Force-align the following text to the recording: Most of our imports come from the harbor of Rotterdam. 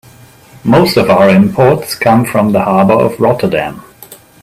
Most 0.63 0.97
of 0.97 1.11
our 1.11 1.29
imports 1.29 1.93
come 1.93 2.25
from 2.25 2.51
the 2.53 2.63
harbor 2.63 2.95
of 2.95 3.19
Rotterdam. 3.19 3.83